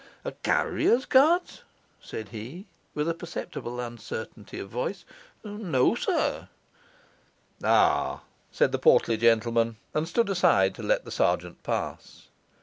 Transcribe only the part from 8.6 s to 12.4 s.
the portly gentleman, and stood aside to let the sergeant pass.